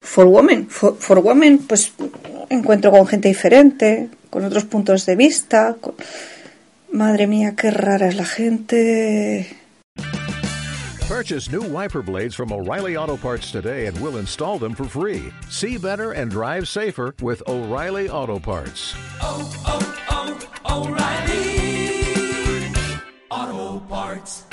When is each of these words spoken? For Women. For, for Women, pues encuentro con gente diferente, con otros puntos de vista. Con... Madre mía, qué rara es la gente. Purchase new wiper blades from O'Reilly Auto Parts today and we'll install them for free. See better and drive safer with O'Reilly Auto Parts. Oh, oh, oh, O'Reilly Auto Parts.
For 0.00 0.26
Women. 0.26 0.66
For, 0.66 0.94
for 0.94 1.18
Women, 1.18 1.58
pues 1.58 1.92
encuentro 2.50 2.90
con 2.90 3.06
gente 3.06 3.28
diferente, 3.28 4.08
con 4.30 4.44
otros 4.44 4.64
puntos 4.64 5.06
de 5.06 5.16
vista. 5.16 5.76
Con... 5.80 5.94
Madre 6.92 7.26
mía, 7.26 7.54
qué 7.56 7.70
rara 7.70 8.08
es 8.08 8.16
la 8.16 8.24
gente. 8.24 9.56
Purchase 11.08 11.50
new 11.50 11.62
wiper 11.62 12.02
blades 12.02 12.34
from 12.34 12.52
O'Reilly 12.52 12.94
Auto 12.94 13.16
Parts 13.16 13.50
today 13.50 13.86
and 13.86 13.98
we'll 13.98 14.18
install 14.18 14.58
them 14.58 14.74
for 14.74 14.84
free. 14.84 15.32
See 15.48 15.78
better 15.78 16.12
and 16.12 16.30
drive 16.30 16.68
safer 16.68 17.14
with 17.22 17.42
O'Reilly 17.48 18.10
Auto 18.10 18.38
Parts. 18.38 18.94
Oh, 19.22 19.50
oh, 19.66 19.80
oh, 20.10 20.84
O'Reilly 20.84 21.48
Auto 23.30 23.80
Parts. 23.86 24.44